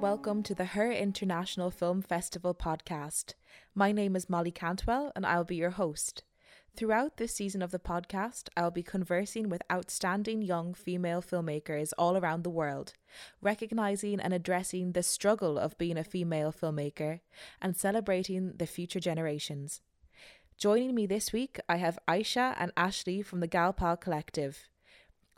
[0.00, 3.34] welcome to the Her International Film Festival podcast.
[3.74, 6.22] My name is Molly Cantwell and I'll be your host.
[6.74, 12.16] Throughout this season of the podcast, I'll be conversing with outstanding young female filmmakers all
[12.16, 12.94] around the world,
[13.42, 17.20] recognizing and addressing the struggle of being a female filmmaker
[17.60, 19.82] and celebrating the future generations.
[20.56, 24.70] Joining me this week, I have Aisha and Ashley from the Galpal Collective.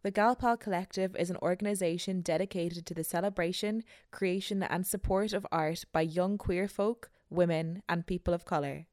[0.03, 5.85] The Galpal Collective is an organisation dedicated to the celebration, creation, and support of art
[5.93, 8.87] by young queer folk, women, and people of colour.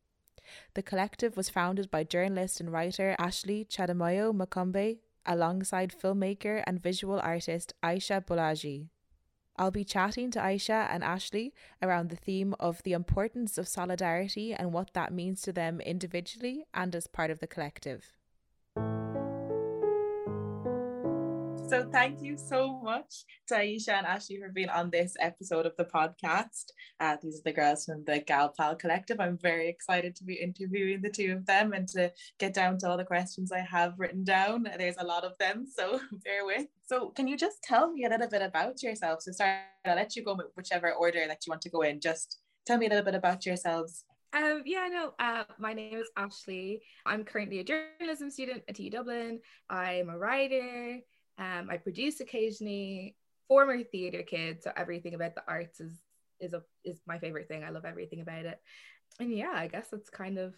[0.75, 7.19] The collective was founded by journalist and writer Ashley Chadamoyo Makombe alongside filmmaker and visual
[7.19, 8.89] artist Aisha Bolaji.
[9.57, 14.53] I'll be chatting to Aisha and Ashley around the theme of the importance of solidarity
[14.53, 18.18] and what that means to them individually and as part of the collective.
[21.69, 25.75] So thank you so much to Aisha and Ashley for being on this episode of
[25.77, 26.71] the podcast.
[26.99, 29.19] Uh, these are the girls from the Gal Pal Collective.
[29.19, 32.89] I'm very excited to be interviewing the two of them and to get down to
[32.89, 34.63] all the questions I have written down.
[34.79, 36.65] There's a lot of them, so bear with.
[36.87, 39.25] So can you just tell me a little bit about yourselves?
[39.25, 41.99] So sorry, I'll let you go with whichever order that you want to go in.
[41.99, 44.05] Just tell me a little bit about yourselves.
[44.33, 46.81] Um, yeah, no, uh, my name is Ashley.
[47.05, 49.39] I'm currently a journalism student at TU Dublin.
[49.69, 51.01] I'm a writer.
[51.39, 53.15] Um, I produce occasionally.
[53.47, 56.03] Former theater kid, so everything about the arts is
[56.39, 57.63] is a is my favorite thing.
[57.63, 58.61] I love everything about it,
[59.19, 60.53] and yeah, I guess it's kind of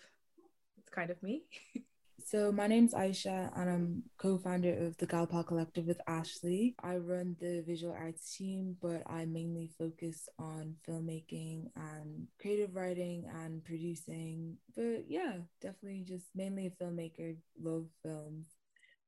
[0.78, 1.44] it's kind of me.
[2.24, 6.76] So my name's Aisha and I'm co-founder of the Galpal Collective with Ashley.
[6.84, 13.26] I run the visual arts team, but I mainly focus on filmmaking and creative writing
[13.44, 14.58] and producing.
[14.76, 18.48] But yeah, definitely just mainly a filmmaker, love films.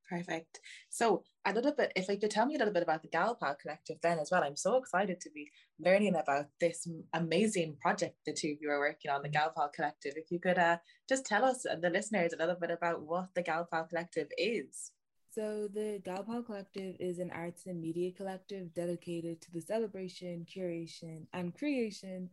[0.09, 0.59] Perfect.
[0.89, 3.57] So a little bit, if you could tell me a little bit about the Galpal
[3.59, 4.43] Collective then as well.
[4.43, 5.49] I'm so excited to be
[5.79, 10.13] learning about this amazing project the two of you are working on, the Galpal Collective.
[10.15, 10.77] If you could uh,
[11.07, 14.91] just tell us, the listeners, a little bit about what the Galpal Collective is.
[15.31, 21.25] So, the Galpal Collective is an arts and media collective dedicated to the celebration, curation,
[21.33, 22.29] and creation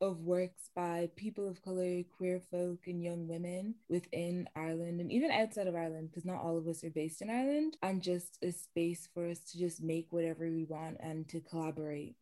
[0.00, 5.30] of works by people of color, queer folk, and young women within Ireland and even
[5.30, 8.50] outside of Ireland, because not all of us are based in Ireland, and just a
[8.52, 12.16] space for us to just make whatever we want and to collaborate.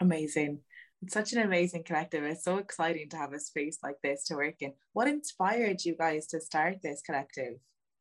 [0.00, 0.60] Amazing.
[1.02, 2.24] It's such an amazing collective.
[2.24, 4.72] It's so exciting to have a space like this to work in.
[4.92, 7.54] What inspired you guys to start this collective?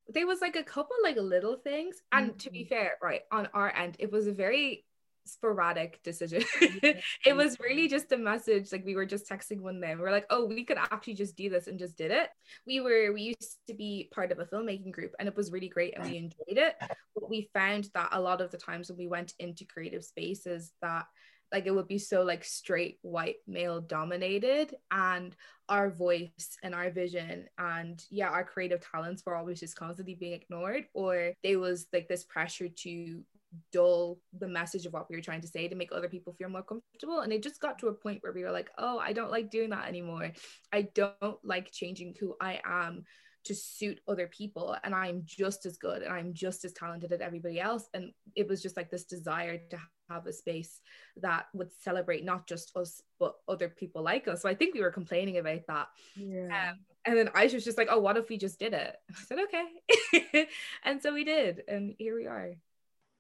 [0.10, 1.98] There was like a couple like little things.
[2.12, 2.38] And mm-hmm.
[2.38, 2.70] to be mm-hmm.
[2.70, 4.86] fair, right, on our end, it was a very
[5.28, 6.44] sporadic decision.
[6.62, 8.72] it was really just a message.
[8.72, 9.96] Like we were just texting one day.
[9.96, 12.30] We are like, oh, we could actually just do this and just did it.
[12.66, 15.70] We were we used to be part of a filmmaking group and it was really
[15.70, 16.76] great and we enjoyed it.
[17.16, 20.72] But we found that a lot of the times when we went into creative spaces
[20.82, 21.06] that
[21.52, 25.36] like it would be so like straight white male dominated and
[25.70, 30.34] our voice and our vision and yeah our creative talents were always just constantly being
[30.34, 33.24] ignored or there was like this pressure to
[33.72, 36.50] dull the message of what we were trying to say to make other people feel
[36.50, 37.20] more comfortable.
[37.20, 39.52] And it just got to a point where we were like, oh, I don't like
[39.52, 40.32] doing that anymore.
[40.72, 43.04] I don't like changing who I am
[43.46, 44.76] to suit other people.
[44.84, 47.88] And I'm just as good and I'm just as talented as everybody else.
[47.94, 49.78] And it was just like this desire to
[50.10, 50.82] have a space
[51.22, 54.42] that would celebrate not just us, but other people like us.
[54.42, 55.88] So I think we were complaining about that.
[56.16, 56.72] Yeah.
[56.72, 58.96] Um, and then I was just like, oh, what if we just did it?
[59.10, 60.48] I said, okay.
[60.84, 61.64] and so we did.
[61.68, 62.54] And here we are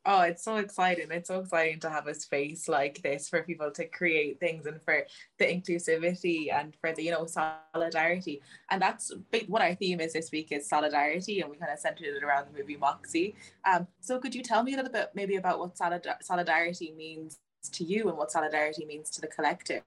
[0.07, 1.12] oh it's so exciting.
[1.12, 4.81] It's so exciting to have a space like this for people to create things and
[4.81, 5.03] for
[5.38, 8.41] the inclusivity and for the you know solidarity.
[8.72, 9.12] And that's
[9.47, 12.47] what our theme is this week is solidarity and we kind of centered it around
[12.47, 13.35] the movie moxie.
[13.66, 17.38] Um, so could you tell me a little bit maybe about what solid- solidarity means
[17.74, 19.84] to you and what solidarity means to the collective?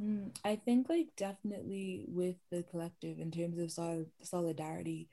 [0.00, 5.08] Mm, I think like definitely with the collective in terms of sol- solidarity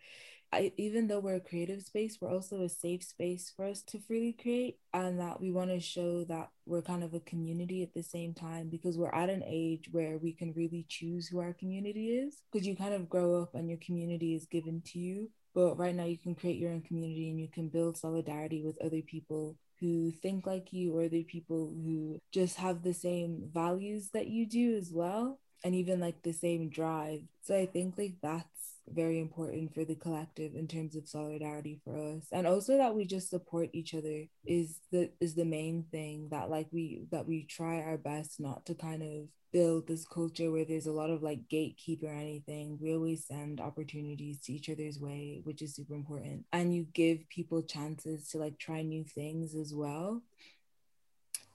[0.56, 4.00] I, even though we're a creative space, we're also a safe space for us to
[4.00, 7.94] freely create, and that we want to show that we're kind of a community at
[7.94, 11.54] the same time because we're at an age where we can really choose who our
[11.54, 12.42] community is.
[12.52, 15.94] Because you kind of grow up and your community is given to you, but right
[15.94, 19.58] now you can create your own community and you can build solidarity with other people
[19.82, 24.46] who think like you or other people who just have the same values that you
[24.46, 27.22] do as well and even like the same drive.
[27.42, 28.55] So I think like that's
[28.90, 32.28] very important for the collective in terms of solidarity for us.
[32.32, 36.50] And also that we just support each other is the is the main thing that
[36.50, 40.66] like we that we try our best not to kind of build this culture where
[40.66, 42.78] there's a lot of like gatekeeper or anything.
[42.82, 46.46] We always send opportunities to each other's way which is super important.
[46.52, 50.22] And you give people chances to like try new things as well.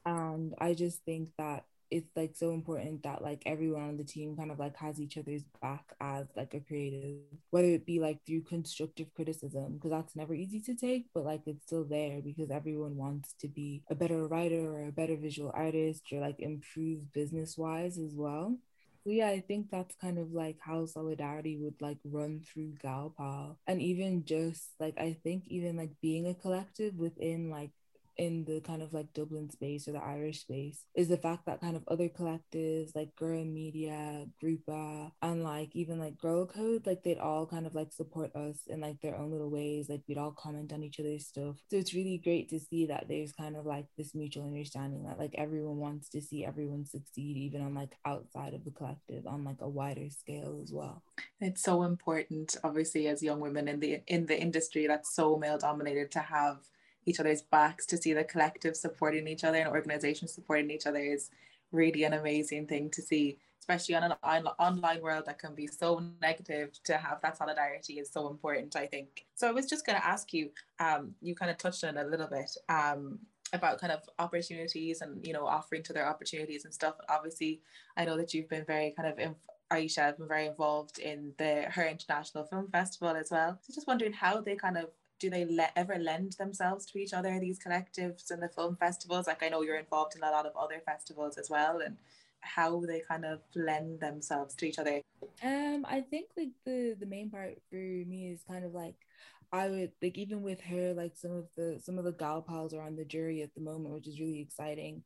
[0.06, 4.36] And i just think that it's like so important that like everyone on the team
[4.36, 7.18] kind of like has each other's back as like a creative,
[7.50, 11.42] whether it be like through constructive criticism, because that's never easy to take, but like
[11.46, 15.50] it's still there because everyone wants to be a better writer or a better visual
[15.54, 18.56] artist or like improve business wise as well.
[19.04, 23.56] So yeah, I think that's kind of like how solidarity would like run through Galpal.
[23.66, 27.70] And even just like I think even like being a collective within like
[28.20, 31.62] in the kind of like Dublin space or the Irish space is the fact that
[31.62, 37.02] kind of other collectives like Girl Media, Groupa, and like even like Girl Code, like
[37.02, 39.88] they'd all kind of like support us in like their own little ways.
[39.88, 41.56] Like we'd all comment on each other's stuff.
[41.70, 45.18] So it's really great to see that there's kind of like this mutual understanding that
[45.18, 49.44] like everyone wants to see everyone succeed, even on like outside of the collective on
[49.44, 51.02] like a wider scale as well.
[51.40, 55.56] It's so important, obviously, as young women in the in the industry that's so male
[55.56, 56.58] dominated to have
[57.06, 60.98] each other's backs to see the collective supporting each other and organizations supporting each other
[60.98, 61.30] is
[61.72, 65.66] really an amazing thing to see especially on an on- online world that can be
[65.66, 66.70] so negative.
[66.84, 69.26] To have that solidarity is so important i think.
[69.34, 70.50] So i was just going to ask you
[70.80, 73.18] um, you kind of touched on it a little bit um,
[73.52, 76.94] about kind of opportunities and you know offering to their opportunities and stuff.
[77.08, 77.60] Obviously
[77.96, 79.36] i know that you've been very kind of inf-
[79.72, 83.56] Aisha has been very involved in the her international film festival as well.
[83.62, 84.86] So just wondering how they kind of
[85.20, 89.26] do they le- ever lend themselves to each other these collectives and the film festivals?
[89.28, 91.96] Like i know you're involved in a lot of other festivals as well and
[92.40, 95.02] how they kind of lend themselves to each other.
[95.42, 98.96] Um i think like the the main part for me is kind of like
[99.52, 102.72] I would like even with her, like some of the some of the gal pals
[102.72, 105.02] are on the jury at the moment, which is really exciting.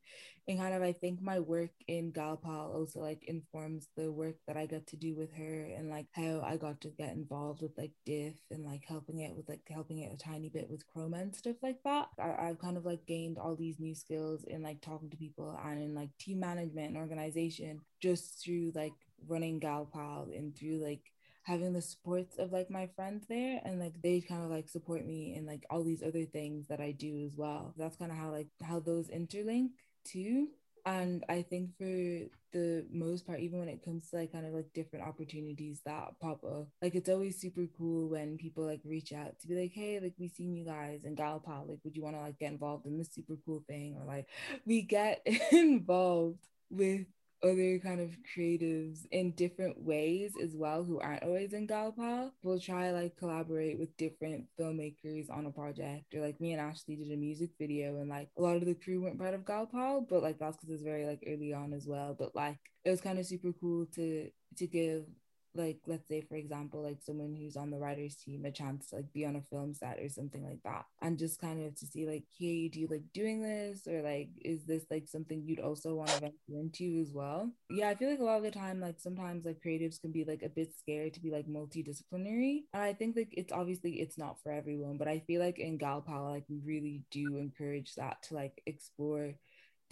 [0.46, 4.36] And kind of I think my work in gal pal also like informs the work
[4.46, 7.62] that I got to do with her and like how I got to get involved
[7.62, 10.84] with like diff and like helping it with like helping it a tiny bit with
[10.94, 12.08] chroma and stuff like that.
[12.20, 15.58] I, I've kind of like gained all these new skills in like talking to people
[15.64, 18.92] and in like team management and organization just through like
[19.26, 21.00] running gal pal and through like
[21.44, 25.06] having the supports of like my friends there and like they kind of like support
[25.06, 27.74] me in like all these other things that I do as well.
[27.76, 29.70] That's kind of how like how those interlink
[30.04, 30.48] too.
[30.86, 34.52] And I think for the most part, even when it comes to like kind of
[34.52, 39.12] like different opportunities that pop up, like it's always super cool when people like reach
[39.12, 42.02] out to be like, hey, like we seen you guys in Galpal, like would you
[42.02, 43.96] want to like get involved in this super cool thing?
[43.98, 44.28] Or like
[44.66, 46.38] we get involved
[46.70, 47.06] with
[47.44, 52.30] other kind of creatives in different ways as well who aren't always in Galpal.
[52.42, 56.14] We'll try like collaborate with different filmmakers on a project.
[56.14, 58.74] Or like me and Ashley did a music video and like a lot of the
[58.74, 61.86] crew weren't part of Galpal, but like that's because it's very like early on as
[61.86, 62.16] well.
[62.18, 65.04] But like it was kind of super cool to to give
[65.54, 68.96] like let's say for example like someone who's on the writers team a chance to
[68.96, 70.84] like be on a film set or something like that.
[71.02, 73.86] And just kind of to see like hey do you like doing this?
[73.86, 77.50] Or like is this like something you'd also want to venture into as well?
[77.70, 80.24] Yeah i feel like a lot of the time like sometimes like creatives can be
[80.24, 82.64] like a bit scared to be like multidisciplinary.
[82.72, 85.78] And i think like it's obviously it's not for everyone but i feel like in
[85.78, 89.34] galpal like we really do encourage that to like explore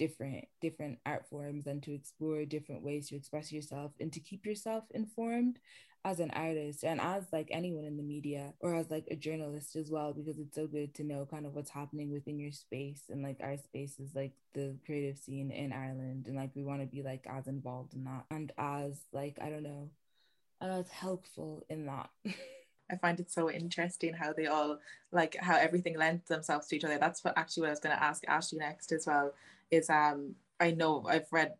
[0.02, 4.44] different different art forms and to explore different ways to express yourself and to keep
[4.44, 5.60] yourself informed
[6.04, 9.76] as an artist and as like anyone in the media or as like a journalist
[9.76, 13.04] as well because it's so good to know kind of what's happening within your space
[13.10, 16.80] and like our space is like the creative scene in Ireland and like we want
[16.80, 19.90] to be like as involved in that and as like I don't know
[20.60, 22.10] as helpful in that
[22.92, 24.78] I find it so interesting how they all
[25.10, 26.98] like how everything lends themselves to each other.
[26.98, 29.32] That's what actually what I was going to ask Ashley next as well.
[29.70, 31.54] Is um I know I've read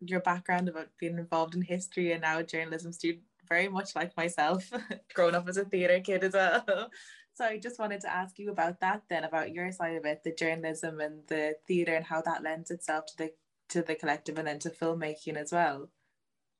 [0.00, 4.16] your background about being involved in history and now a journalism student, very much like
[4.16, 4.70] myself,
[5.14, 6.90] growing up as a theatre kid as well.
[7.36, 10.24] So I just wanted to ask you about that then, about your side of it,
[10.24, 13.32] the journalism and the theatre and how that lends itself to the
[13.68, 15.90] to the collective and then to filmmaking as well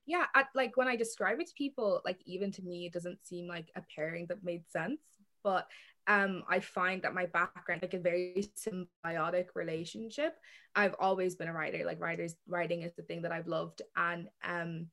[0.06, 3.24] yeah at, like when i describe it to people like even to me it doesn't
[3.26, 5.00] seem like a pairing that made sense
[5.42, 5.66] but
[6.06, 10.36] um i find that my background like a very symbiotic relationship
[10.74, 14.28] i've always been a writer like writers writing is the thing that i've loved and
[14.44, 14.86] um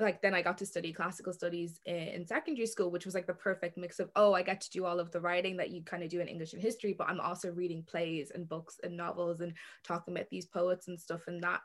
[0.00, 3.26] like then I got to study classical studies in, in, secondary school, which was like
[3.26, 5.82] the perfect mix of oh, I get to do all of the writing that you
[5.82, 8.96] kind of do in English and history, but I'm also reading plays and books and
[8.96, 9.52] novels and
[9.84, 11.22] talking about these poets and stuff.
[11.28, 11.60] And that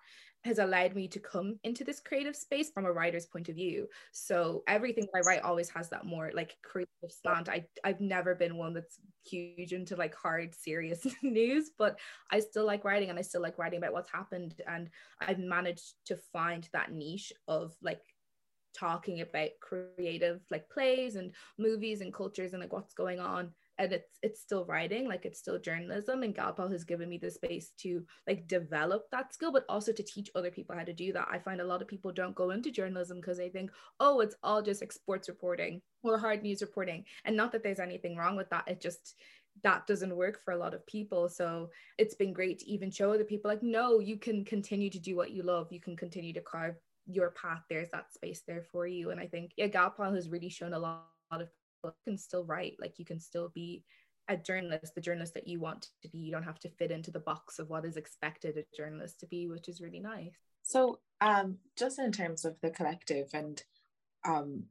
[0.45, 3.87] has allowed me to come into this creative space from a writer's point of view.
[4.13, 7.49] So everything I write always has that more like creative slant.
[7.49, 11.99] I I've never been one that's huge into like hard serious news, but
[12.31, 15.95] I still like writing and I still like writing about what's happened and I've managed
[16.05, 18.01] to find that niche of like
[18.73, 23.93] talking about creative like plays and movies and cultures and like what's going on and
[23.93, 27.71] it's it's still writing like it's still journalism and galpal has given me the space
[27.79, 31.27] to like develop that skill but also to teach other people how to do that.
[31.31, 34.35] I find a lot of people don't go into journalism because they think oh it's
[34.43, 37.05] all just like sports reporting or hard news reporting.
[37.25, 39.15] And not that there's anything wrong with that it just
[39.63, 41.27] that doesn't work for a lot of people.
[41.27, 44.99] So it's been great to even show other people like no you can continue to
[44.99, 45.71] do what you love.
[45.71, 46.75] You can continue to carve
[47.07, 47.63] your path.
[47.69, 49.11] There's that space there for you.
[49.11, 51.47] And i think yeah galpal has really shown a lot of
[52.05, 53.83] can still write like you can still be
[54.27, 56.19] a journalist the journalist that you want to be.
[56.19, 59.25] You don't have to fit into the box of what is expected a journalist to
[59.27, 60.33] be which is really nice.
[60.61, 63.61] So um just in terms of the collective and
[64.25, 64.63] um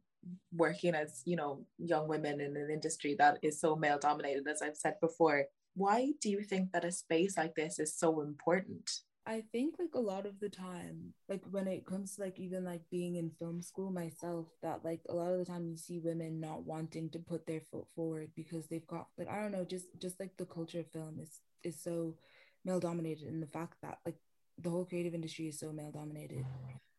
[0.53, 4.63] working as you know young women in an industry that is so male dominated as
[4.63, 9.01] i've said before why do you think that a space like this is so important
[9.29, 12.65] I think like a lot of the time, like when it comes to like even
[12.65, 15.99] like being in film school myself, that like a lot of the time you see
[15.99, 19.67] women not wanting to put their foot forward because they've got like I don't know,
[19.67, 22.17] just just like the culture of film is is so
[22.65, 24.17] male dominated and the fact that like
[24.57, 26.47] the whole creative industry is so male dominated.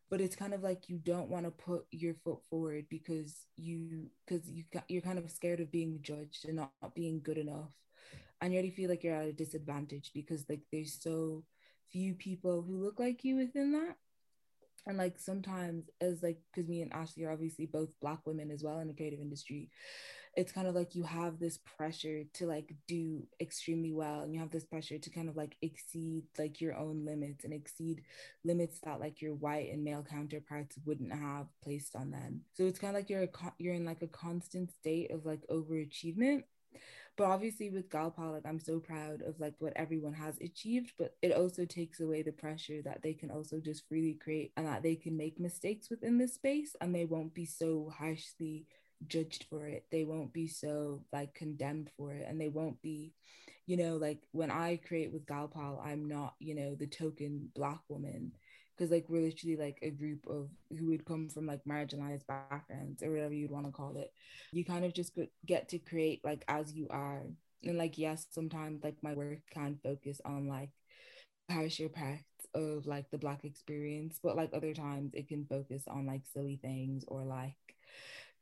[0.08, 4.08] But it's kind of like you don't want to put your foot forward because you
[4.24, 7.72] because you you're kind of scared of being judged and not, not being good enough.
[8.40, 11.42] And you already feel like you're at a disadvantage because like there's so
[11.92, 13.96] few people who look like you within that.
[14.86, 18.62] And like sometimes as like because me and ashley are obviously both black women as
[18.62, 19.68] well in the creative industry
[20.36, 24.38] it's kind of like you have this pressure to like do extremely well and you
[24.38, 28.02] have this pressure to kind of like exceed like your own limits and exceed
[28.44, 32.42] limits that like your white and male counterparts wouldn't have placed on them.
[32.54, 35.40] So it's kind of like you're a, you're in like a constant state of like
[35.50, 36.44] overachievement
[37.20, 41.16] but obviously with Galpal, like I'm so proud of like what everyone has achieved, but
[41.20, 44.82] it also takes away the pressure that they can also just freely create and that
[44.82, 48.64] they can make mistakes within this space and they won't be so harshly
[49.06, 49.84] judged for it.
[49.92, 53.12] They won't be so like condemned for it and they won't be,
[53.66, 57.82] you know, like when I create with Galpal, I'm not, you know, the token black
[57.90, 58.32] woman
[58.80, 63.02] because like we're literally like a group of who would come from like marginalized backgrounds
[63.02, 64.10] or whatever you'd want to call it.
[64.52, 65.12] You kind of just
[65.44, 67.24] get to create like as you are.
[67.62, 70.70] And like yes sometimes like my work can focus on like
[71.50, 76.06] harsher parts of like the black experience but like other times it can focus on
[76.06, 77.54] like silly things or like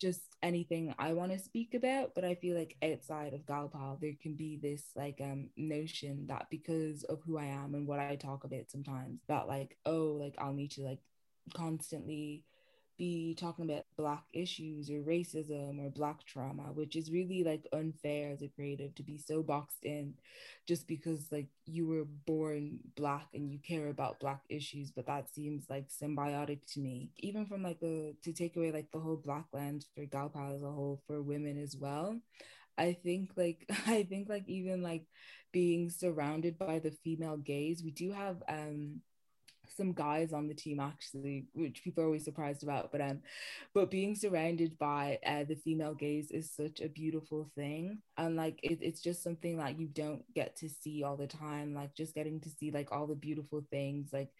[0.00, 2.14] just anything I want to speak about.
[2.14, 6.46] But I feel like outside of Galpal, there can be this like um notion that
[6.50, 10.34] because of who I am and what I talk about sometimes, that like, oh, like
[10.38, 11.00] I'll need to like
[11.54, 12.44] constantly
[12.98, 18.30] be talking about black issues or racism or black trauma which is really like unfair
[18.32, 20.14] as a creative to be so boxed in
[20.66, 25.32] just because like you were born black and you care about black issues but that
[25.32, 27.10] seems like symbiotic to me.
[27.18, 30.62] Even from like a to take away like the whole black lens for galpal as
[30.62, 32.18] a whole for women as well
[32.78, 35.04] i think like i think like even like
[35.52, 39.00] being surrounded by the female gaze we do have um
[39.78, 42.92] some guys on the team actually, which people are always surprised about.
[42.92, 43.20] But um,
[43.74, 48.60] but being surrounded by uh, the female gaze is such a beautiful thing, and like
[48.62, 51.74] it, it's just something that you don't get to see all the time.
[51.74, 54.30] Like just getting to see like all the beautiful things, like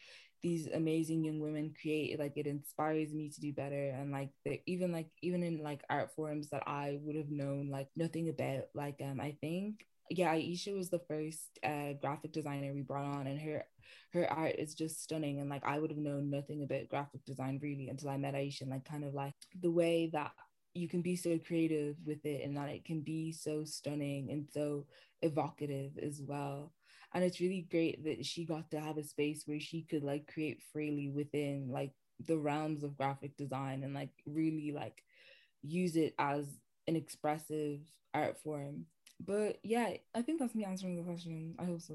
[0.42, 4.60] these amazing young women create like it inspires me to do better and like the,
[4.66, 8.64] even like even in like art forms that i would have known like nothing about
[8.74, 13.26] like um i think yeah aisha was the first uh graphic designer we brought on
[13.26, 13.64] and her
[14.12, 15.40] her art is just stunning.
[15.40, 18.62] And like I would have known nothing about graphic design really until I met Aisha
[18.62, 20.32] and like kind of like the way that
[20.74, 24.46] you can be so creative with it and that it can be so stunning and
[24.52, 24.86] so
[25.22, 26.72] evocative as well.
[27.14, 30.32] And it's really great that she got to have a space where she could like
[30.32, 31.92] create freely within like
[32.26, 35.02] the realms of graphic design and like really like
[35.62, 36.46] use it as
[36.86, 37.80] an expressive
[38.14, 38.84] art form.
[39.20, 41.54] But yeah, I think that's me answering the question.
[41.58, 41.94] I hope so.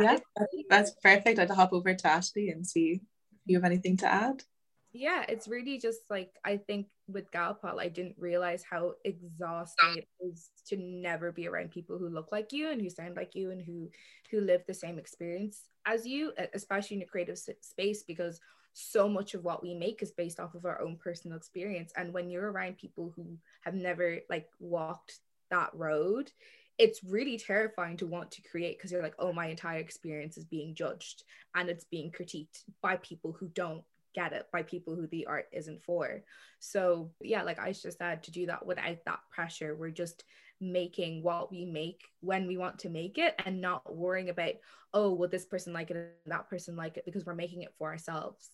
[0.00, 0.18] yeah,
[0.68, 1.38] that's perfect.
[1.38, 3.00] I'd hop over to Ashley and see if
[3.44, 4.42] you have anything to add.
[4.92, 10.08] Yeah, it's really just like I think with Galpal, I didn't realize how exhausting it
[10.20, 13.50] is to never be around people who look like you and who sound like you
[13.50, 13.90] and who
[14.30, 18.40] who live the same experience as you, especially in a creative space, because
[18.78, 21.92] so much of what we make is based off of our own personal experience.
[21.96, 26.30] And when you're around people who have never like walked that road,
[26.76, 30.44] it's really terrifying to want to create because you're like, oh, my entire experience is
[30.44, 33.82] being judged and it's being critiqued by people who don't
[34.14, 36.22] get it, by people who the art isn't for.
[36.58, 40.22] So, yeah, like I just said, to do that without that pressure, we're just
[40.60, 44.52] making what we make when we want to make it and not worrying about,
[44.92, 47.72] oh, will this person like it and that person like it because we're making it
[47.78, 48.50] for ourselves.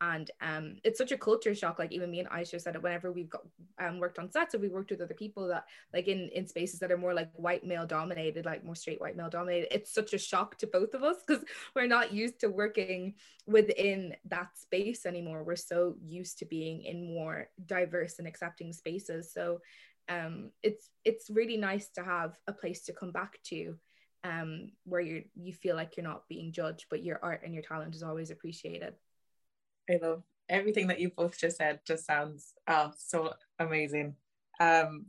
[0.00, 1.78] And um, it's such a culture shock.
[1.78, 3.42] Like even me and Aisha said it whenever we've got
[3.80, 6.80] um, worked on sets, or we worked with other people that like in in spaces
[6.80, 9.74] that are more like white male dominated, like more straight white male dominated.
[9.74, 13.14] It's such a shock to both of us because we're not used to working
[13.46, 15.44] within that space anymore.
[15.44, 19.32] We're so used to being in more diverse and accepting spaces.
[19.32, 19.60] So
[20.08, 23.76] um, it's it's really nice to have a place to come back to
[24.24, 27.62] um, where you you feel like you're not being judged, but your art and your
[27.62, 28.94] talent is always appreciated.
[29.90, 31.80] I love everything that you both just said.
[31.86, 34.14] Just sounds oh so amazing.
[34.60, 35.06] Um,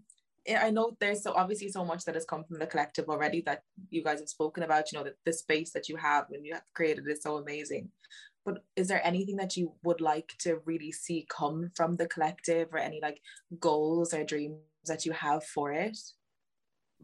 [0.50, 3.63] I know there's so obviously so much that has come from the collective already that
[3.89, 4.91] you guys have spoken about.
[4.91, 7.89] You know that the space that you have when you have created is so amazing.
[8.46, 12.69] But is there anything that you would like to really see come from the collective,
[12.72, 13.19] or any like
[13.60, 15.98] goals or dreams that you have for it?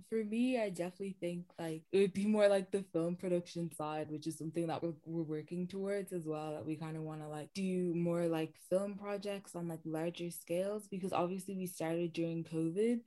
[0.10, 4.10] For me, I definitely think like it would be more like the film production side,
[4.10, 6.54] which is something that we're, we're working towards as well.
[6.54, 10.30] That we kind of want to like do more like film projects on like larger
[10.30, 13.02] scales because obviously we started during COVID.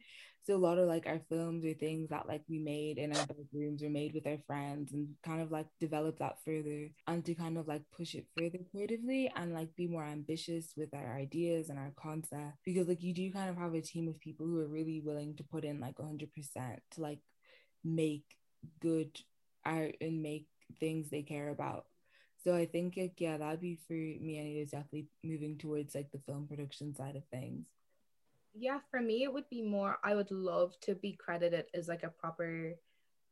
[0.46, 3.26] So a lot of like our films or things that like we made in our
[3.26, 7.34] bedrooms or made with our friends and kind of like develop that further and to
[7.34, 11.68] kind of like push it further creatively and like be more ambitious with our ideas
[11.68, 14.60] and our concept because like you do kind of have a team of people who
[14.60, 16.28] are really willing to put in like 100%
[16.92, 17.18] to like
[17.82, 18.36] make
[18.80, 19.18] good
[19.64, 20.46] art and make
[20.78, 21.86] things they care about.
[22.44, 25.96] So I think like yeah, that'd be for me and it is definitely moving towards
[25.96, 27.66] like the film production side of things
[28.58, 32.02] yeah for me it would be more i would love to be credited as like
[32.02, 32.74] a proper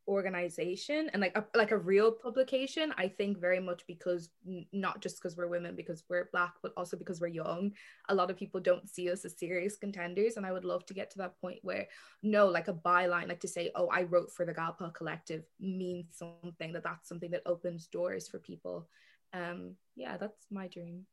[0.07, 2.93] organization and like a, like a real publication.
[2.99, 4.29] I think very much because
[4.73, 7.73] not just because we're women because we're black but also because we're young
[8.09, 10.95] a lot of people don't see us as serious contenders and i would love to
[10.95, 11.87] get to that point where
[12.23, 16.07] no like a byline like to say oh i wrote for the galpal collective means
[16.13, 18.89] something that that's something that opens doors for people.
[19.33, 21.07] Um yeah that's my dream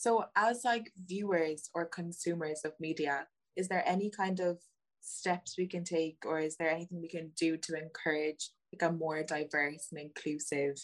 [0.00, 4.56] so, as like viewers or consumers of media, is there any kind of
[5.02, 8.94] steps we can take, or is there anything we can do to encourage like a
[8.94, 10.76] more diverse and inclusive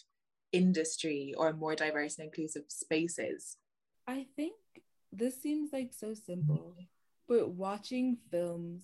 [0.53, 3.57] industry or more diverse and inclusive spaces?
[4.07, 4.53] I think
[5.11, 6.77] this seems like so simple,
[7.27, 8.83] but watching films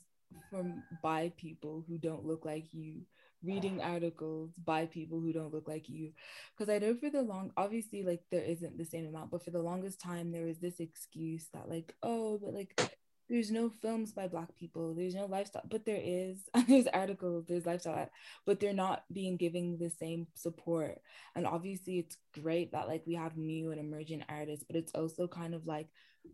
[0.49, 3.03] from by people who don't look like you
[3.45, 6.13] reading articles by people who don't look like you.
[6.57, 9.51] Because i know for the long obviously like there isn't the same amount but for
[9.51, 14.13] the longest time there was this excuse that like oh but like there's no films
[14.13, 14.95] by black people.
[14.95, 16.39] There's no lifestyle but there is.
[16.69, 18.11] There's articles there's lifestyle
[18.45, 21.01] but they're not being given the same support.
[21.35, 25.27] And obviously it's great that like we have new and emerging artists but it's also
[25.27, 25.89] kind of like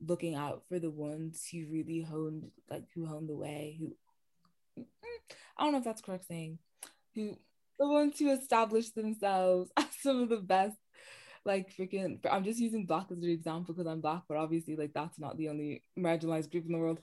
[0.05, 3.87] looking out for the ones who really honed like who honed the way who
[4.81, 6.59] mm, mm, I don't know if that's correct saying,
[7.19, 7.37] who
[7.79, 10.77] the ones who established themselves as some of the best
[11.45, 14.93] like freaking I'm just using black as an example because I'm black, but obviously like
[14.93, 17.01] that's not the only marginalized group in the world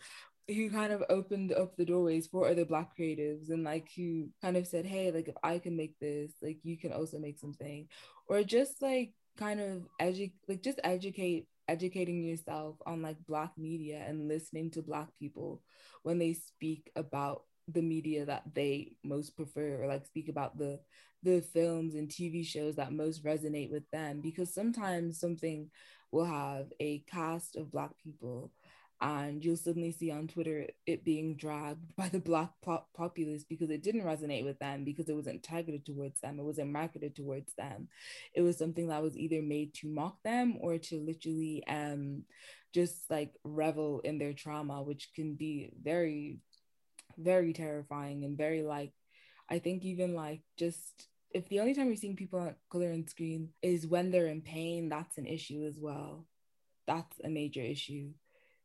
[0.48, 4.58] who kind of opened up the doorways for other black creatives and like who kind
[4.58, 7.88] of said, Hey, like if I can make this, like you can also make something.
[8.28, 14.04] Or just like kind of educate like just educate educating yourself on like black media
[14.08, 15.62] and listening to black people
[16.04, 20.80] when they speak about the media that they most prefer or like speak about the
[21.24, 25.70] the films and TV shows that most resonate with them because sometimes something
[26.12, 28.52] will have a cast of black people
[29.02, 33.70] and you'll suddenly see on Twitter it being dragged by the black pop- populace because
[33.70, 37.54] it didn't resonate with them because it wasn't targeted towards them it wasn't marketed towards
[37.56, 37.88] them.
[38.34, 42.24] It was something that was either made to mock them or to literally um
[42.74, 46.40] just like revel in their trauma which can be very
[47.18, 48.94] very terrifying and very like
[49.50, 53.10] I think even like just if the only time you're seeing people on color and
[53.10, 56.26] screen is when they're in pain, that's an issue as well.
[56.88, 58.12] That's a major issue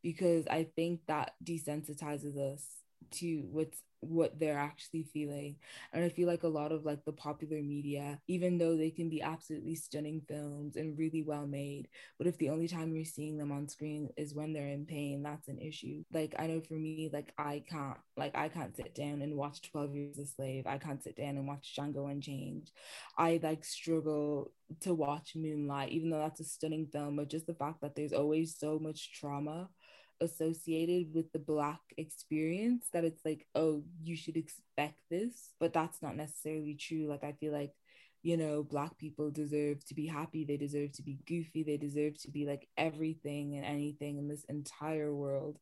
[0.02, 2.64] because I think that desensitizes us
[3.12, 5.56] to what's what they're actually feeling
[5.92, 9.08] and i feel like a lot of like the popular media even though they can
[9.08, 13.36] be absolutely stunning films and really well made but if the only time you're seeing
[13.36, 16.02] them on screen is when they're in pain that's an issue.
[16.12, 19.62] Like i know for me like i can't like i can't sit down and watch
[19.70, 20.66] 12 years a slave.
[20.66, 22.70] I can't sit down and watch django unchained.
[23.16, 27.54] I like struggle to watch moonlight even though that's a stunning film but just the
[27.54, 29.68] fact that there's always so much trauma
[30.20, 36.02] associated with the black experience that it's like oh you should expect this but that's
[36.02, 37.06] not necessarily true.
[37.08, 37.72] Like i feel like
[38.22, 40.44] you know black people deserve to be happy.
[40.44, 41.62] They deserve to be goofy.
[41.62, 45.58] They deserve to be like everything and anything in this entire world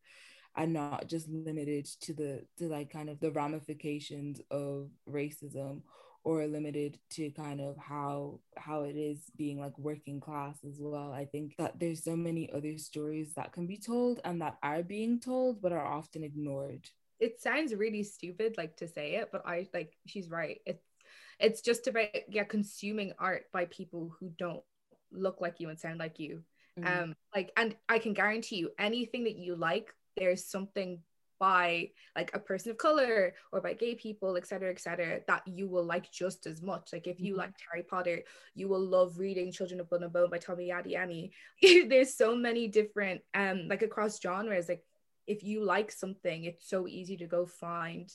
[0.56, 5.82] and not just limited to the to like kind of the ramifications of racism
[6.28, 11.10] or limited to kind of how how it is being like working class as well.
[11.10, 14.82] I think that there's so many other stories that can be told and that are
[14.82, 16.86] being told but are often ignored.
[17.18, 20.60] It sounds really stupid like to say it but i like she's right.
[20.66, 20.84] It's
[21.40, 24.62] it's just about yeah consuming art by people who don't
[25.10, 26.42] look like you and sound like you.
[26.78, 27.02] Mm-hmm.
[27.02, 31.00] um like and i can guarantee you anything that you like there's something
[31.38, 35.84] by like a person of color or by gay people etc etc that you will
[35.84, 36.90] like just as much.
[36.92, 37.40] Like if you mm-hmm.
[37.40, 38.22] like harry potter
[38.54, 41.30] you will love reading children of blood and bone by tomi adeyemi
[41.88, 44.68] there's so many different um like across genres.
[44.68, 44.84] Like
[45.26, 48.12] if you like something it's so easy to go find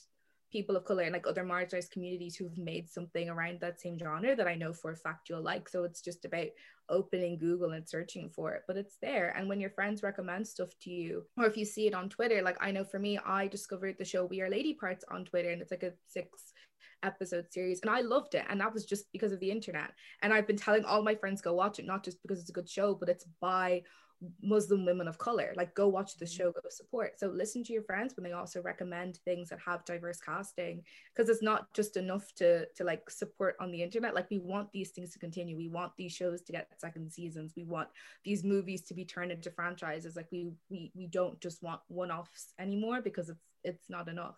[0.54, 4.36] people of color and like other marginalized communities who've made something around that same genre
[4.36, 5.68] that I know for a fact you'll like.
[5.68, 6.46] So it's just about
[6.88, 9.34] opening Google and searching for it, but it's there.
[9.36, 12.40] And when your friends recommend stuff to you, or if you see it on Twitter,
[12.40, 15.50] like I know for me, I discovered the show We Are Lady Parts on Twitter,
[15.50, 16.52] and it's like a six
[17.02, 19.90] episode series and I loved it and that was just because of the internet
[20.22, 22.54] and I've been telling all my friends go watch it not just because it's a
[22.54, 23.82] good show but it's by
[24.42, 25.52] Muslim women of color.
[25.56, 26.36] Like, go watch the mm-hmm.
[26.36, 27.18] show, go support.
[27.18, 30.82] So, listen to your friends when they also recommend things that have diverse casting,
[31.14, 34.14] because it's not just enough to to like support on the internet.
[34.14, 35.56] Like, we want these things to continue.
[35.56, 37.52] We want these shows to get second seasons.
[37.56, 37.88] We want
[38.24, 40.16] these movies to be turned into franchises.
[40.16, 44.36] Like, we we we don't just want one offs anymore because it's it's not enough.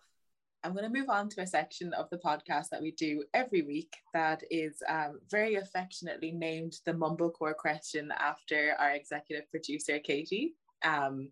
[0.67, 3.61] I'm going to move on to a section of the podcast that we do every
[3.61, 10.55] week that is um, very affectionately named the Mumblecore question after our executive producer, Katie,
[10.83, 11.29] um,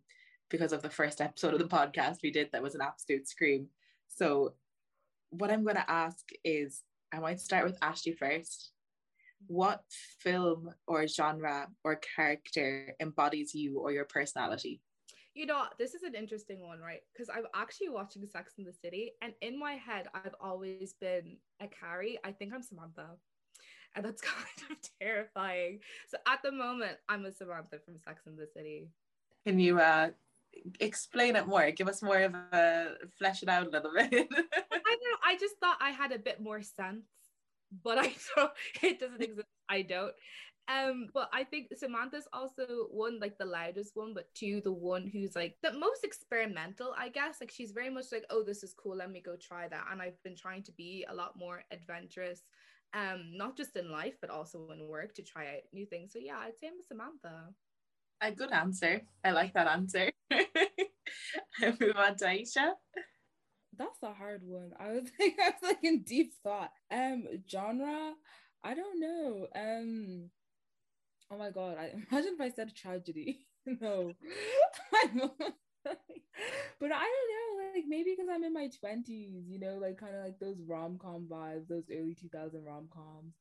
[0.50, 3.67] because of the first episode of the podcast we did that was an absolute scream.
[4.08, 4.54] So,
[5.32, 8.71] what I'm going to ask is I might start with Ashley first.
[9.48, 9.84] What
[10.21, 14.80] film or genre or character embodies you or your personality?
[15.36, 17.02] You know, this is an interesting one, right?
[17.13, 21.38] Because I'm actually watching Sex in the City, and in my head, I've always been
[21.62, 22.17] a Carrie.
[22.24, 23.08] I think I'm Samantha,
[23.95, 25.80] and that's kind of terrifying.
[26.08, 28.88] So at the moment, I'm a Samantha from Sex in the City.
[29.45, 30.10] Can you uh,
[30.80, 31.69] explain it more?
[31.71, 34.10] Give us more of a flesh it out a little bit.
[34.13, 35.17] I know.
[35.26, 37.04] I just thought I had a bit more sense,
[37.84, 38.52] but I don't.
[38.82, 39.48] It doesn't exist.
[39.69, 40.13] I don't.
[40.67, 45.08] Um, but I think Samantha's also one like the loudest one, but two the one
[45.08, 47.38] who's like the most experimental, I guess.
[47.39, 49.86] Like she's very much like, oh, this is cool, let me go try that.
[49.91, 52.41] And I've been trying to be a lot more adventurous,
[52.93, 56.13] um, not just in life, but also in work to try out new things.
[56.13, 57.54] So yeah, I'd say I'm Samantha.
[58.21, 59.01] A good answer.
[59.23, 60.12] I like that answer.
[60.32, 62.71] move on to Aisha.
[63.78, 64.71] That's a hard one.
[64.80, 66.71] I was like, I was like in deep thought.
[66.91, 68.13] Um, genre.
[68.63, 69.47] I don't know.
[69.56, 70.30] Um,
[71.32, 71.78] Oh my god!
[71.80, 73.46] I imagine if I said tragedy.
[73.66, 74.14] no,
[75.14, 75.28] but I
[76.80, 77.72] don't know.
[77.76, 80.98] Like maybe because I'm in my twenties, you know, like kind of like those rom
[80.98, 83.34] com vibes, those early 2000 rom coms.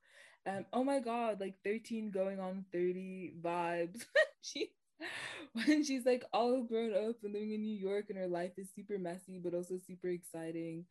[0.47, 4.05] Um, oh my god, like 13 going on 30 vibes.
[4.43, 4.71] she
[5.53, 8.69] when she's like all grown up and living in New York and her life is
[8.75, 10.85] super messy but also super exciting.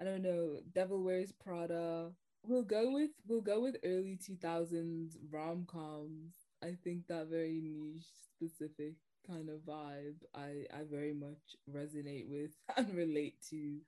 [0.00, 0.58] I don't know.
[0.74, 2.10] Devil Wears Prada
[2.46, 6.34] we'll go with we'll go with early 2000s rom-coms.
[6.62, 8.04] I think that very niche
[8.34, 8.94] specific
[9.26, 13.78] kind of vibe i i very much resonate with and relate to.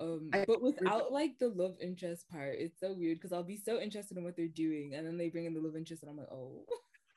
[0.00, 3.80] Um but without like the love interest part it's so weird because i'll be so
[3.80, 6.16] interested in what they're doing and then they bring in the love interest and i'm
[6.16, 6.64] like oh.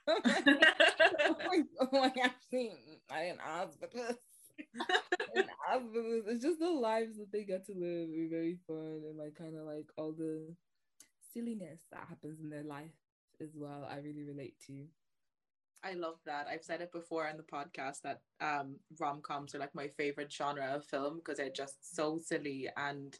[0.07, 2.31] Oh my, oh my gosh
[3.11, 4.17] i didn't ask for this.
[5.35, 9.55] It's just the lives that they get to live are very fun and like kind
[9.55, 10.55] of like all the
[11.33, 12.95] silliness that happens in their life
[13.41, 14.85] as well i really relate to
[15.83, 16.47] I love that.
[16.51, 20.33] I've said it before on the podcast that um, rom coms are like my favorite
[20.33, 23.17] genre of film because they're just so silly and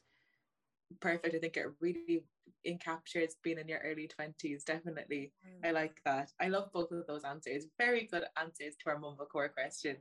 [1.00, 1.36] perfect.
[1.36, 2.24] I think it really
[2.67, 4.63] encaptures being in your early 20s.
[4.65, 5.32] Definitely.
[5.46, 5.67] Mm.
[5.67, 6.32] I like that.
[6.39, 7.65] I love both of those answers.
[7.78, 9.98] Very good answers to our Mumblecore question.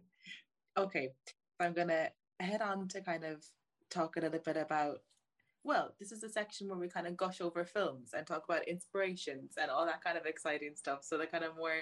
[0.76, 1.10] Okay,
[1.60, 3.44] I'm going to head on to kind of
[3.90, 5.00] talk a little bit about
[5.66, 8.68] well, this is a section where we kind of gush over films and talk about
[8.68, 11.00] inspirations and all that kind of exciting stuff.
[11.02, 11.80] So the kind of more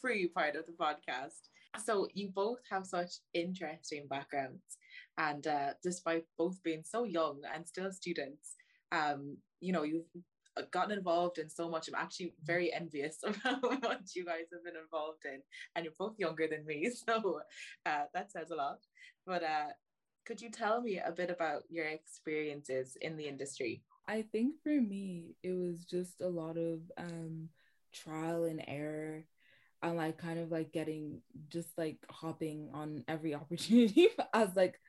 [0.00, 1.48] free part of the podcast.
[1.84, 4.78] So you both have such interesting backgrounds,
[5.18, 8.54] and uh, despite both being so young and still students,
[8.92, 10.06] um, you know you've
[10.70, 11.88] gotten involved in so much.
[11.88, 15.40] I'm actually very envious of how much you guys have been involved in,
[15.74, 17.40] and you're both younger than me, so
[17.84, 18.78] uh, that says a lot.
[19.26, 19.72] But uh,
[20.24, 23.82] could you tell me a bit about your experiences in the industry?
[24.06, 27.48] I think for me, it was just a lot of um,
[27.92, 29.24] trial and error.
[29.84, 31.20] And like kind of like getting
[31.50, 34.80] just like hopping on every opportunity as like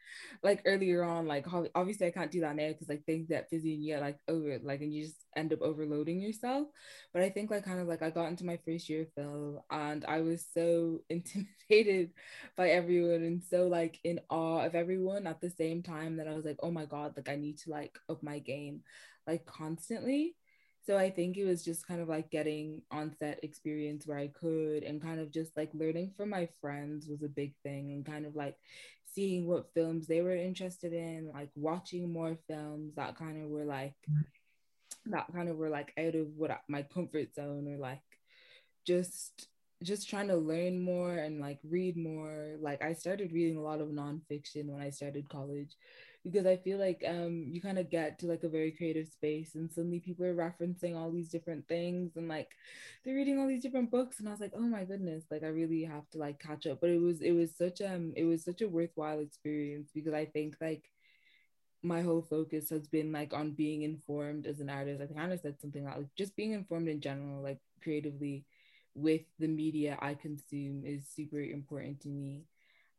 [0.42, 3.74] like earlier on like obviously I can't do that now because like things get busy
[3.74, 6.68] and you get like over like and you just end up overloading yourself.
[7.14, 9.60] But I think like kind of like I got into my first year of film
[9.70, 12.12] and I was so intimidated
[12.56, 16.36] by everyone and so like in awe of everyone at the same time that I
[16.36, 18.82] was like oh my god like I need to like up my game
[19.28, 20.36] like constantly
[20.86, 24.28] so I think it was just kind of like getting on set experience where I
[24.28, 28.06] could and kind of just like learning from my friends was a big thing and
[28.06, 28.56] kind of like
[29.12, 33.66] seeing what films they were interested in, like watching more films that kind of were
[33.66, 34.24] like mm.
[35.08, 38.02] that kind of were like out of what my comfort zone or like
[38.86, 39.48] just
[39.84, 42.58] just trying to learn more and like read more.
[42.62, 45.76] Like I started reading a lot of nonfiction when I started college
[46.26, 49.54] because I feel like um you kind of get to like a very creative space
[49.54, 52.50] and suddenly people are referencing all these different things and like
[53.04, 55.48] they're reading all these different books and I was like, oh my goodness, like I
[55.48, 56.82] really have to like catch up.
[56.82, 60.26] But it was it was such um it was such a worthwhile experience because I
[60.26, 60.90] think like
[61.84, 65.02] my whole focus has been like on being informed as an artist.
[65.02, 68.46] I kind of said something like just being informed in general, like creatively
[68.96, 72.46] with the media I consume is super important to me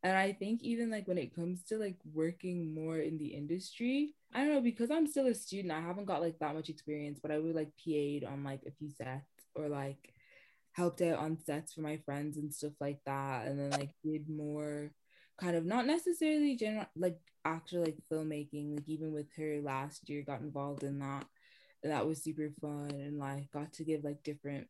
[0.06, 4.14] and I think even like when it comes to like working more in the industry,
[4.32, 7.18] I don't know, because I'm still a student, I haven't got like that much experience,
[7.20, 10.14] but I would like PA'd on like a few sets or like
[10.74, 13.48] helped out on sets for my friends and stuff like that.
[13.48, 14.92] And then like did more
[15.40, 20.22] kind of not necessarily general like actual like filmmaking, like even with her last year
[20.22, 21.24] got involved in that.
[21.82, 24.68] And that was super fun and like got to give like different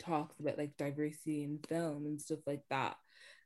[0.00, 2.96] talks about like diversity in film and stuff like that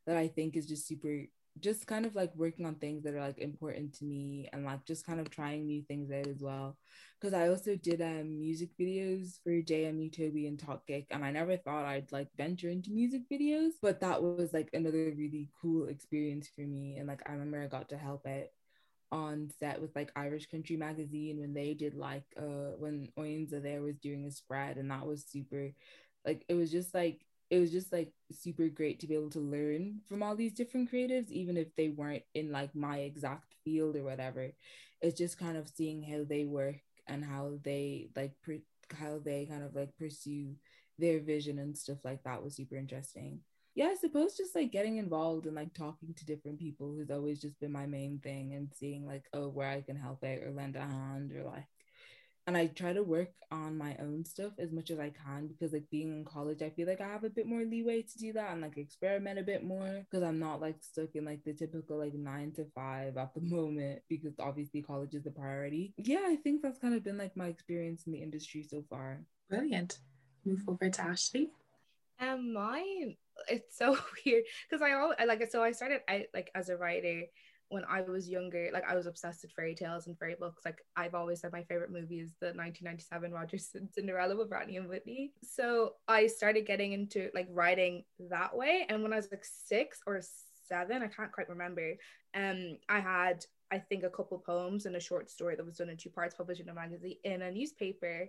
[0.07, 1.25] that I think is just super
[1.61, 4.85] just kind of like working on things that are like important to me and like
[4.85, 6.77] just kind of trying new things out as well.
[7.21, 11.31] Because i also did um music videos for jmu toby and talk geek and i
[11.31, 15.87] never thought i'd like venture into music videos but that was like another really cool
[15.87, 18.49] experience for me and like i remember i got to help out
[19.11, 23.81] on set with like irish country magazine when they did like uh when Oinza there
[23.81, 25.71] was doing a spread and that was super
[26.27, 29.38] like it was just like it was just like super great to be able to
[29.38, 33.95] learn from all these different creatives, even if they weren't in like my exact field
[33.95, 34.51] or whatever.
[35.01, 38.33] It's just kind of seeing how they work and how they like
[38.99, 40.57] how they kind of like pursue
[40.99, 43.38] their vision and stuff like that was super interesting.
[43.77, 47.40] Yeah, I suppose just like getting involved and like talking to different people has always
[47.40, 50.51] just been my main thing and seeing like oh where I can help out or
[50.51, 51.67] lend a hand or like
[52.46, 55.72] and I try to work on my own stuff as much as I can because
[55.72, 58.33] like being in college, I feel like I have a bit more leeway to do
[58.35, 61.54] that and like experiment a bit more because I'm not like stuck in like the
[61.54, 65.94] typical like nine to five at the moment because obviously college is the priority.
[65.96, 69.20] Yeah, I think that's kind of been like my experience in the industry so far.
[69.48, 69.98] Brilliant.
[70.44, 71.50] Move over to Ashley.
[72.20, 73.16] Um, mine
[73.48, 77.24] it's so weird because I always like so I started out like as a writer
[77.68, 80.64] when I was younger, like I was obsessed with fairy tales and fairy books.
[80.64, 84.88] Like I've always said my favorite movie is the 1997 Rodgers Cinderella with Brandy and
[84.88, 85.33] Whitney.
[85.42, 88.87] So I started getting into like writing that way.
[88.88, 90.20] And when I was like six or
[90.68, 91.94] seven, I can't quite remember,
[92.35, 95.88] um, I had I think a couple poems and a short story that was done
[95.88, 98.29] in two parts, published in a magazine in a newspaper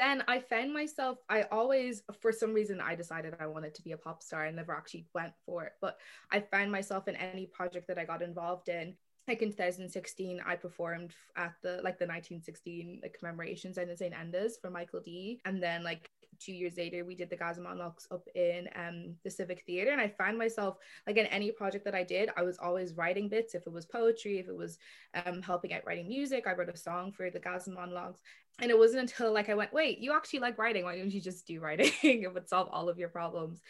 [0.00, 3.92] then I found myself, I always, for some reason, I decided I wanted to be
[3.92, 5.72] a pop star and never actually went for it.
[5.80, 5.98] But
[6.32, 8.94] I found myself in any project that I got involved in.
[9.28, 14.14] Like in 2016, I performed at the like the 1916 like commemorations in St.
[14.14, 15.40] Enda's for Michael D.
[15.44, 16.10] And then like
[16.40, 19.92] two years later, we did the Gaza monologues up in um, the Civic Theatre.
[19.92, 23.28] And I found myself, like in any project that I did, I was always writing
[23.28, 23.54] bits.
[23.54, 24.78] If it was poetry, if it was
[25.26, 28.20] um, helping out writing music, I wrote a song for the Gaza monologues.
[28.60, 30.84] And it wasn't until like I went, wait, you actually like writing.
[30.84, 31.92] Why don't you just do writing?
[32.02, 33.60] it would solve all of your problems.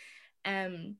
[0.44, 0.96] Um,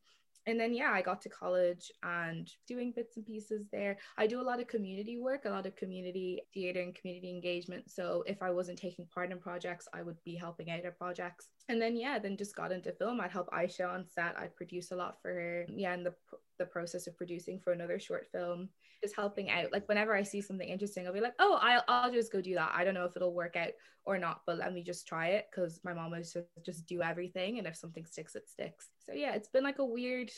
[0.46, 4.40] and then yeah i got to college and doing bits and pieces there i do
[4.40, 8.42] a lot of community work a lot of community theater and community engagement so if
[8.42, 11.96] i wasn't taking part in projects i would be helping out at projects and then
[11.96, 15.16] yeah then just got into film i'd help aisha on set i'd produce a lot
[15.20, 16.14] for her yeah and the
[16.60, 18.68] the process of producing for another short film
[19.02, 19.72] just helping out.
[19.72, 22.54] Like whenever i see something interesting i'll be like oh i'll, I'll just go do
[22.54, 22.72] that.
[22.74, 23.70] I don't know if it'll work out
[24.04, 27.02] or not but let me just try it because my mom was just just do
[27.02, 28.90] everything and if something sticks it sticks.
[29.04, 30.30] So yeah it's been like a weird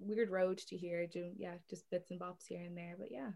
[0.00, 1.06] weird road to here.
[1.06, 3.30] Doing yeah just bits and bobs here and there but yeah.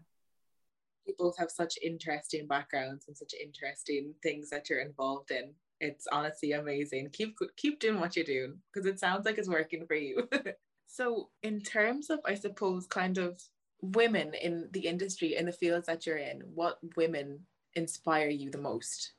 [1.05, 5.53] You both have such interesting backgrounds and such interesting things that you're involved in.
[5.79, 7.09] It's honestly amazing.
[7.13, 10.27] Keep keep doing what you're doing because it sounds like it's working for you
[10.91, 13.41] so in terms of i suppose kind of
[13.81, 17.39] women in the industry in the fields that you're in what women
[17.75, 19.13] inspire you the most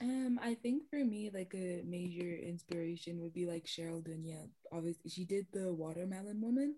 [0.00, 4.48] Um, I think for me, like a major inspiration would be like Cheryl Dunye.
[4.70, 6.76] Obviously, she did the Watermelon Woman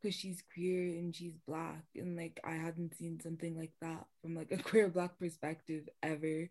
[0.00, 4.34] because she's queer and she's black, and like I hadn't seen something like that from
[4.34, 6.48] like a queer black perspective ever.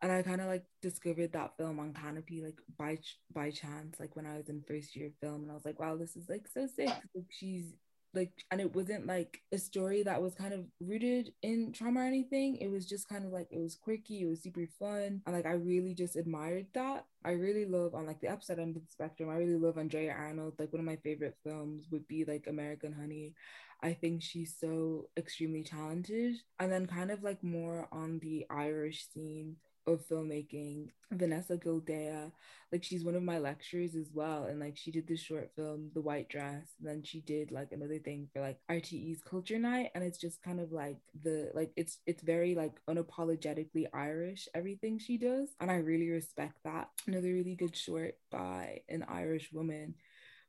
[0.00, 2.98] And I kind of like discovered that film on Kanopy like by
[3.32, 5.96] by chance, like when I was in first year film, and I was like, wow,
[5.96, 6.88] this is like so sick.
[7.14, 7.72] Like she's
[8.14, 12.04] like and it wasn't like a story that was kind of rooted in trauma or
[12.04, 12.56] anything.
[12.56, 15.46] It was just kind of like it was quirky it was super fun and like
[15.46, 17.04] i really just admired that.
[17.24, 20.12] I really love on like the upside end of the spectrum i really love andrea
[20.12, 20.54] arnold.
[20.58, 23.34] Like one of my favorite films would be like american honey.
[23.82, 26.36] I think she's so extremely talented.
[26.58, 29.56] And then kind of like more on the irish scene
[29.92, 32.30] of filmmaking vanessa gildea
[32.70, 35.90] like she's one of my lecturers as well and like she did this short film
[35.94, 39.90] the white dress and then she did like another thing for like rte's culture night
[39.94, 44.98] and it's just kind of like the like it's it's very like unapologetically irish everything
[44.98, 49.94] she does and i really respect that another really good short by an irish woman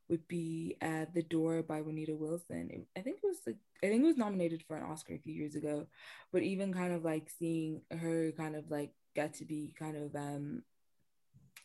[0.10, 2.86] would be uh, The Door by Juanita Wilson.
[2.98, 5.34] I think it was like I think it was nominated for an Oscar a few
[5.34, 5.88] years ago,
[6.34, 10.16] but even kind of like seeing her kind of like get to be kind of
[10.16, 10.64] um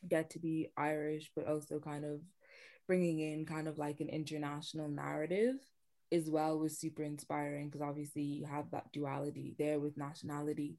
[0.09, 2.21] get to be Irish, but also kind of
[2.87, 5.57] bringing in kind of like an international narrative
[6.13, 10.79] as well was super inspiring because obviously you have that duality there with nationality.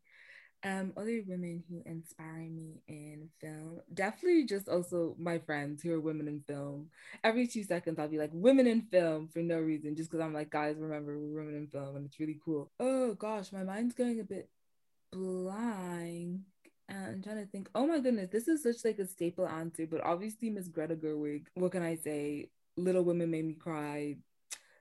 [0.64, 6.02] Um, other women who inspire me in film, definitely just also my friends who are
[6.02, 6.90] women in film.
[7.24, 10.34] Every two seconds, I'll be like, women in film for no reason, just because I'm
[10.34, 12.72] like, guys, remember, we're women in film, and it's really cool.
[12.80, 14.50] Oh gosh, my mind's going a bit
[15.12, 16.42] blank.
[16.88, 19.88] And I'm trying to think, oh my goodness, this is such like a staple answer,
[19.88, 21.48] but obviously Miss Greta Gerwig.
[21.56, 22.50] What can I say?
[22.78, 24.18] Little Women made me cry.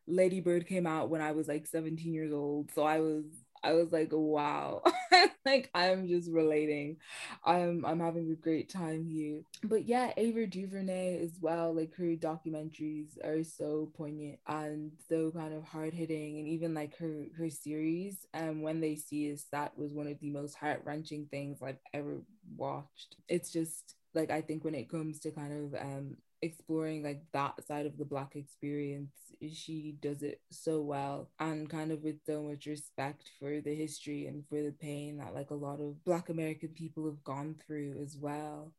[0.07, 2.71] Lady Bird came out when I was like 17 years old.
[2.75, 3.25] So I was
[3.65, 4.83] I was like, wow,
[5.47, 6.99] like I'm just relating.
[7.45, 9.43] I'm I'm having a great time here.
[9.63, 11.75] But yeah, Ava DuVernay as well.
[11.75, 16.97] Like her documentaries are so poignant and so kind of hard hitting, and even like
[16.99, 18.27] her her series.
[18.35, 21.63] And um, when they see us, that was one of the most heart wrenching things
[21.63, 22.23] I've ever
[22.57, 23.17] watched.
[23.29, 27.67] It's just like I think when it comes to kind of um exploring like that
[27.67, 29.11] side of the black experience
[29.53, 31.29] she does it so well.
[31.39, 35.35] And kind of with so much respect for the history and for the pain that
[35.35, 38.73] like a lot of black american people have gone through as well.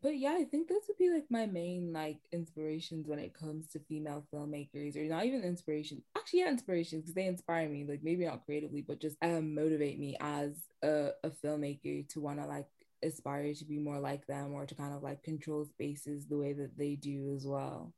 [0.00, 3.66] But yeah i think those would be like my main like inspirations when it comes
[3.68, 8.02] to female filmmakers or not even inspiration actually yeah inspirations because they inspire me like
[8.02, 12.46] maybe not creatively but just um motivate me as a, a filmmaker to want to
[12.46, 12.68] like
[13.02, 16.52] aspire to be more like them or to kind of like control spaces the way
[16.52, 17.92] that they do as well.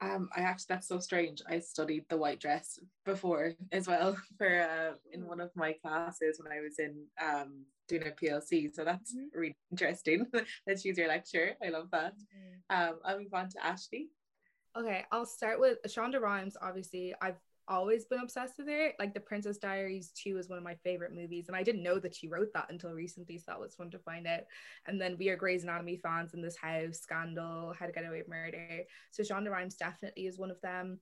[0.00, 1.40] Um, I actually that's so strange.
[1.48, 6.40] I studied the white dress before as well for uh, in one of my classes
[6.42, 8.74] when I was in um, doing a PLC.
[8.74, 9.38] So that's mm-hmm.
[9.38, 10.26] really interesting
[10.66, 11.52] that she's your lecturer.
[11.64, 12.14] I love that.
[12.14, 12.88] Mm-hmm.
[12.90, 14.08] Um, I'll move on to Ashley.
[14.76, 16.56] Okay, I'll start with Shonda Rhimes.
[16.60, 18.92] Obviously, I've always been obsessed with her.
[18.98, 21.48] Like The Princess Diaries 2 is one of my favorite movies.
[21.48, 23.38] And I didn't know that she wrote that until recently.
[23.38, 24.42] So that was fun to find out.
[24.86, 28.18] And then we are Grey's Anatomy fans in this house, Scandal, How to Get Away
[28.18, 28.84] with Murder.
[29.10, 31.00] So Shonda Rhimes definitely is one of them.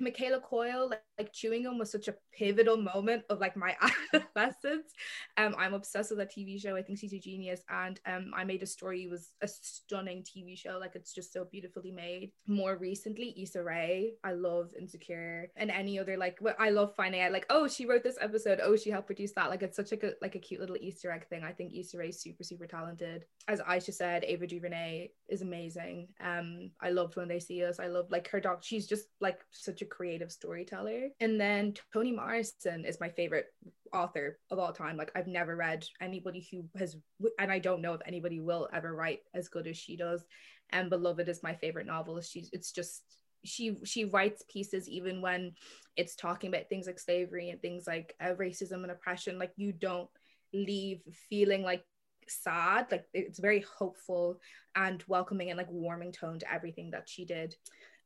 [0.00, 3.76] Michaela Coel, like, like, chewing gum was such a pivotal moment of like my
[4.14, 4.92] adolescence.
[5.36, 6.76] Um, I'm obsessed with that TV show.
[6.76, 7.60] I think she's a genius.
[7.68, 8.94] And um, I May Destroy.
[8.96, 10.78] It was a stunning TV show.
[10.80, 12.32] Like it's just so beautifully made.
[12.46, 14.12] More recently, Issa Rae.
[14.24, 16.38] I love Insecure and any other like.
[16.40, 18.60] What I love finding out like, oh, she wrote this episode.
[18.62, 19.50] Oh, she helped produce that.
[19.50, 21.44] Like it's such like a like a cute little Easter egg thing.
[21.44, 23.26] I think Issa Rae is super super talented.
[23.46, 26.08] As Aisha said, Ava DuVernay is amazing.
[26.24, 27.78] Um, I loved when they see us.
[27.78, 28.60] I love like her doc.
[28.62, 31.08] She's just like such a creative storyteller.
[31.20, 33.46] And then Toni Morrison is my favorite
[33.92, 34.96] author of all time.
[34.96, 36.96] Like I've never read anybody who has,
[37.38, 40.24] and I don't know if anybody will ever write as good as she does.
[40.70, 42.20] And Beloved is my favorite novel.
[42.20, 43.02] She's it's just
[43.44, 45.52] she she writes pieces even when
[45.96, 49.38] it's talking about things like slavery and things like uh, racism and oppression.
[49.38, 50.08] Like you don't
[50.52, 51.84] leave feeling like
[52.30, 54.40] sad like it's very hopeful
[54.76, 57.54] and welcoming and like warming tone to everything that she did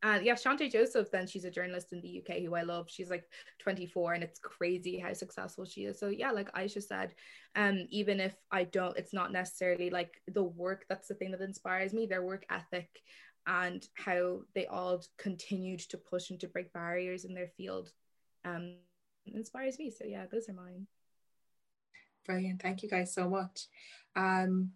[0.05, 2.91] and yeah, Chanté Joseph, then she's a journalist in the UK who I love.
[2.91, 3.25] She's like
[3.61, 5.99] 24 and it's crazy how successful she is.
[5.99, 7.15] So yeah, like Aisha said,
[7.57, 11.41] um, even if I don't, it's not necessarily like the work that's the thing that
[11.41, 13.01] inspires me, their work ethic
[13.47, 17.91] and how they all continued to push and to break barriers in their field
[18.45, 18.75] um
[19.27, 19.91] inspires me.
[19.91, 20.87] So yeah, those are mine.
[22.27, 22.61] Brilliant.
[22.61, 23.69] Thank you guys so much.
[24.17, 24.73] Um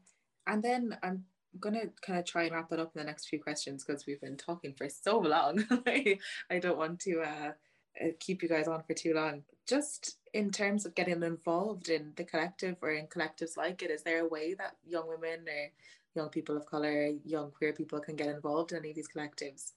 [0.46, 3.26] and then I'm I'm gonna kind of try and wrap it up in the next
[3.26, 5.64] few questions because we've been talking for so long.
[5.86, 7.52] I don't want to uh,
[8.00, 9.42] uh, keep you guys on for too long.
[9.66, 14.02] Just in terms of getting involved in the collective or in collectives like it, is
[14.02, 15.72] there a way that young women or
[16.14, 19.72] young people of color, young queer people can get involved in any of these collectives?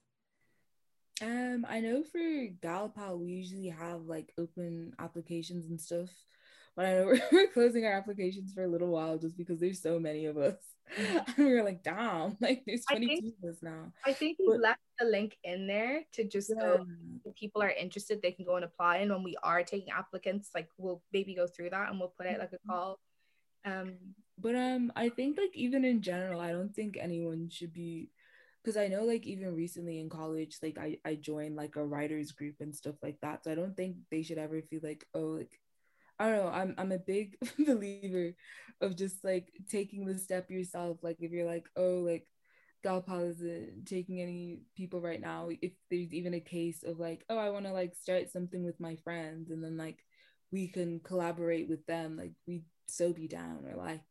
[1.20, 6.10] Um, I know for Galpal we usually have like open applications and stuff,
[6.76, 9.82] but I know we're, we're closing our applications for a little while just because there's
[9.82, 10.56] so many of us.
[10.96, 13.92] and we were like, damn, like there's 22 of us now.
[14.04, 16.60] I think we left the link in there to just yeah.
[16.60, 16.86] go
[17.24, 18.98] if people are interested, they can go and apply.
[18.98, 22.26] And when we are taking applicants, like we'll maybe go through that and we'll put
[22.26, 22.70] out like a mm-hmm.
[22.70, 22.98] call.
[23.64, 23.94] Um
[24.38, 28.10] but um I think like even in general, I don't think anyone should be
[28.62, 32.32] because I know like even recently in college, like I, I joined like a writers
[32.32, 33.44] group and stuff like that.
[33.44, 35.58] So I don't think they should ever feel like, oh like
[36.18, 38.32] I don't know, I'm I'm a big believer
[38.80, 40.98] of just like taking the step yourself.
[41.02, 42.26] Like if you're like, oh like
[42.84, 47.38] Galpal isn't taking any people right now, if there's even a case of like, oh
[47.38, 50.04] I wanna like start something with my friends and then like
[50.50, 54.02] we can collaborate with them, like we so be down or like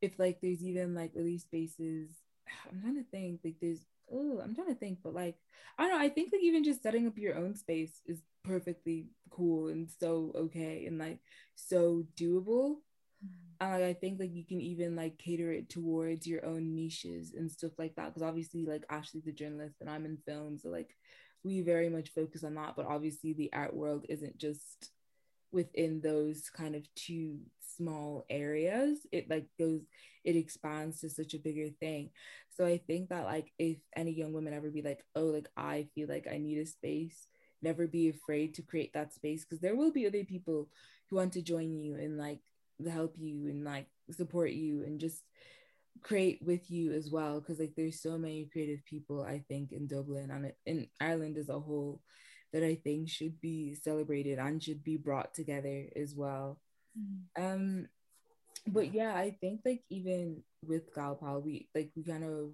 [0.00, 2.10] if like there's even like at least spaces
[2.70, 3.80] I'm trying to think like there's
[4.12, 5.36] oh I'm trying to think but like
[5.78, 9.08] I don't know I think like even just setting up your own space is perfectly
[9.30, 11.18] cool and so okay and like
[11.54, 12.76] so doable
[13.24, 13.60] mm-hmm.
[13.60, 17.32] and like, I think like you can even like cater it towards your own niches
[17.36, 20.68] and stuff like that because obviously like Ashley's a journalist and I'm in film so
[20.68, 20.96] like
[21.42, 24.90] we very much focus on that but obviously the art world isn't just
[25.52, 27.38] within those kind of two
[27.76, 29.80] small areas it like goes
[30.24, 32.10] it expands to such a bigger thing
[32.48, 35.86] so i think that like if any young women ever be like oh like i
[35.94, 37.26] feel like i need a space
[37.62, 40.68] never be afraid to create that space because there will be other people
[41.08, 42.40] who want to join you and like
[42.90, 45.22] help you and like support you and just
[46.02, 49.86] create with you as well because like there's so many creative people i think in
[49.86, 52.00] dublin and in ireland as a whole
[52.52, 56.58] that I think should be celebrated and should be brought together as well.
[56.98, 57.44] Mm-hmm.
[57.44, 57.88] Um,
[58.66, 62.52] but yeah, I think like even with Galpal, we like we kind of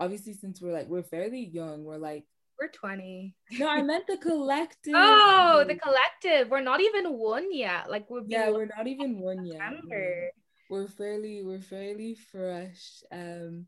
[0.00, 2.24] obviously since we're like we're fairly young, we're like
[2.60, 3.34] we're 20.
[3.58, 4.94] No, I meant the collective.
[4.96, 6.48] oh, the collective.
[6.48, 7.90] We're not even one yet.
[7.90, 9.60] Like we're yeah, we're not even one yet.
[9.84, 10.30] We're,
[10.70, 13.02] we're fairly we're fairly fresh.
[13.10, 13.66] Um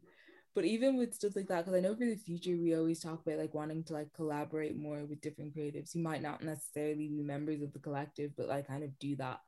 [0.54, 3.20] but even with stuff like that because i know for the future we always talk
[3.20, 7.22] about like wanting to like collaborate more with different creatives who might not necessarily be
[7.22, 9.40] members of the collective but like kind of do that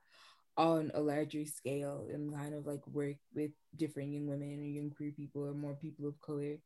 [0.57, 4.91] on a larger scale and kind of like work with different young women or young
[4.91, 6.57] queer people or more people of color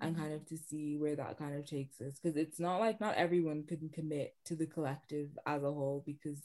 [0.00, 0.22] and mm-hmm.
[0.22, 3.16] kind of to see where that kind of takes us because it's not like not
[3.16, 6.40] everyone can commit to the collective as a whole because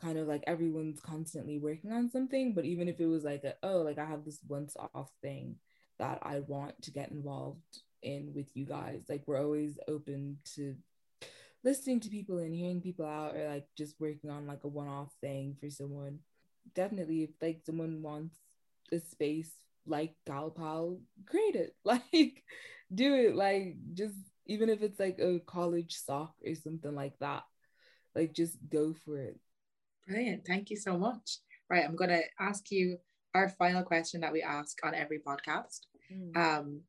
[0.00, 3.54] kind of like everyone's constantly working on something but even if it was like a,
[3.62, 5.56] oh like i have this once off thing
[5.98, 9.02] that I want to get involved in with you guys.
[9.08, 10.74] Like we're always open to
[11.68, 15.12] listening to people and hearing people out or like just working on like a one-off
[15.20, 16.20] thing for someone.
[16.74, 18.36] Definitely if like someone wants
[18.90, 19.50] a space
[19.86, 21.76] like Galpal, create it.
[21.84, 22.42] Like
[22.92, 23.36] do it.
[23.36, 24.16] Like just
[24.46, 27.44] even if it's like a college soc or something like that.
[28.14, 29.38] Like just go for it.
[30.06, 30.46] Brilliant.
[30.46, 31.38] Thank you so much.
[31.68, 31.84] Right.
[31.84, 32.96] I'm gonna ask you
[33.34, 35.80] our final question that we ask on every podcast.
[36.10, 36.36] Mm.
[36.36, 36.80] Um,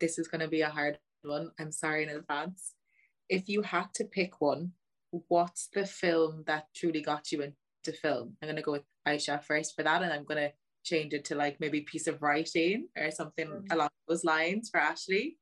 [0.00, 1.50] this is going to be a hard one.
[1.58, 2.72] I'm sorry in advance.
[3.28, 4.72] If you had to pick one,
[5.28, 8.36] what's the film that truly got you into film?
[8.40, 10.52] I'm going to go with Aisha first for that, and I'm going to
[10.84, 13.72] change it to like maybe piece of writing or something mm.
[13.72, 15.38] along those lines for Ashley.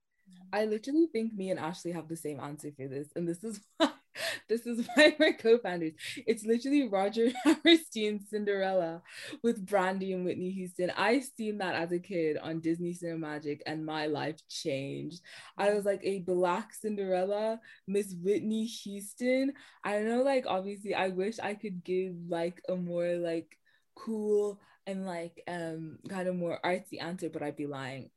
[0.52, 3.60] I literally think me and Ashley have the same answer for this, and this is
[3.78, 3.92] why
[4.48, 5.92] this is why we're co-founders.
[6.26, 9.02] It's literally Rodgers Hammerstein's Cinderella
[9.42, 10.92] with Brandy and Whitney Houston.
[10.96, 15.20] I seen that as a kid on Disney Cinemagic, and my life changed.
[15.58, 19.52] I was like a black Cinderella, Miss Whitney Houston.
[19.84, 23.58] I know, like obviously, I wish I could give like a more like
[23.96, 28.10] cool and like um kind of more artsy answer, but I'd be lying.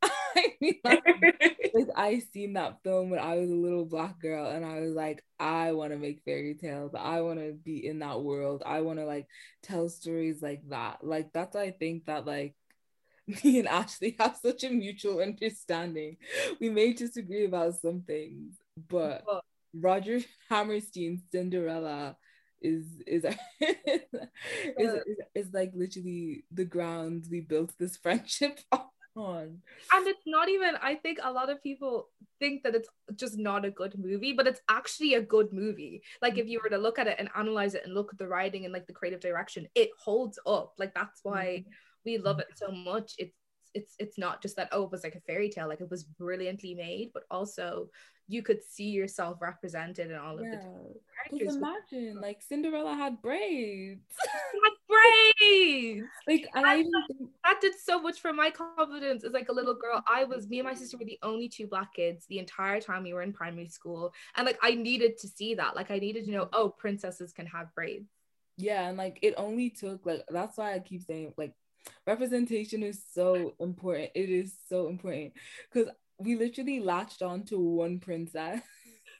[1.77, 4.93] Like, I seen that film when I was a little black girl and I was
[4.93, 6.93] like, I want to make fairy tales.
[6.97, 8.63] I want to be in that world.
[8.65, 9.27] I want to like
[9.61, 11.03] tell stories like that.
[11.03, 12.55] Like that's why I think that like
[13.43, 16.17] me and Ashley have such a mutual understanding.
[16.59, 18.55] We may disagree about some things,
[18.89, 19.23] but
[19.73, 22.15] Rodgers Hammerstein's Cinderella
[22.61, 23.23] is is,
[23.61, 24.03] is,
[24.77, 28.85] is, is like literally the ground we built this friendship on
[29.17, 29.61] on.
[29.93, 32.09] And it's not even, I think a lot of people
[32.39, 36.01] think that it's just not a good movie, but it's actually a good movie.
[36.21, 38.27] Like if you were to look at it and analyze it and look at the
[38.27, 40.73] writing and like the creative direction, it holds up.
[40.77, 41.69] Like that's why mm-hmm.
[42.05, 43.13] we love it so much.
[43.17, 43.36] It's
[43.77, 46.03] it's it's not just that oh it was like a fairy tale like it was
[46.03, 47.89] brilliantly made but also
[48.27, 50.57] you could see yourself represented in all of Yeah.
[50.57, 50.59] the
[51.31, 54.01] Because characters imagine, like Cinderella had braids.
[54.65, 59.31] had braids like, and I even think, that did so much for my confidence as
[59.31, 61.93] like a little girl i was me and my sister were the only two black
[61.93, 65.55] kids the entire time we were in primary school and like i needed to see
[65.55, 68.09] that like i needed to know oh princesses can have braids
[68.57, 71.53] yeah, and like it only took like that's why I keep saying like
[72.05, 74.11] representation is so important.
[74.15, 75.33] It is so important
[75.71, 78.61] because we literally latched on to one princess.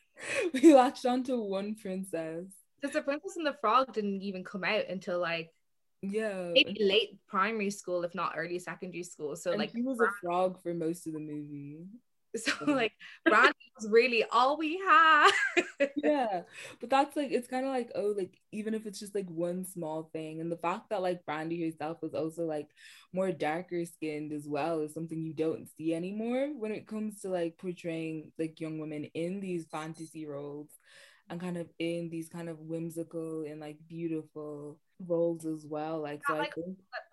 [0.54, 2.46] we latched on to one princess.
[2.82, 5.50] because the princess and the frog didn't even come out until like
[6.02, 6.50] Yeah.
[6.54, 10.10] maybe late primary school if not early secondary school so and like he was a
[10.22, 11.86] frog for most of the movie.
[12.36, 12.94] so like
[13.28, 15.32] brandy was really all we had.
[15.96, 16.42] Yeah
[16.80, 19.66] but that's like it's kind of like oh like even if it's just like one
[19.66, 22.70] small thing and the fact that like brandy herself was also like
[23.14, 27.30] more darker skinned as well is something you don't see anymore when it comes to
[27.30, 30.70] like portraying like young women in these fantasy roles
[31.30, 36.22] and kind of in these kind of whimsical and like beautiful roles as well like
[36.30, 36.54] Yeah, i like-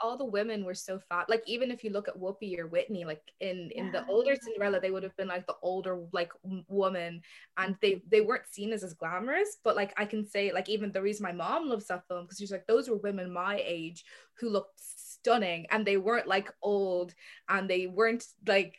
[0.00, 3.04] all the women were so fat like even if you look at whoopi or whitney
[3.04, 6.32] like in in the older cinderella they would have been like the older like
[6.68, 7.20] woman
[7.58, 10.92] and they they weren't seen as as glamorous but like i can say like even
[10.92, 14.04] the reason my mom loves that film because she's like those were women my age
[14.38, 17.14] who looked stunning and they weren't like old
[17.48, 18.76] and they weren't like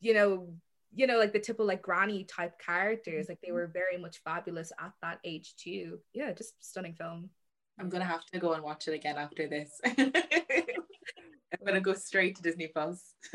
[0.00, 0.48] you know
[0.94, 3.56] you know like the typical like granny type characters like they mm-hmm.
[3.56, 5.98] were very much fabulous at that age too.
[6.14, 7.30] Yeah just stunning film
[7.78, 9.80] I'm gonna have to go and watch it again after this.
[9.86, 13.14] I'm gonna go straight to Disney Plus.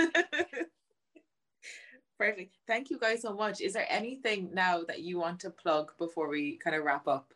[2.19, 2.55] Perfect.
[2.67, 3.61] Thank you guys so much.
[3.61, 7.33] Is there anything now that you want to plug before we kind of wrap up?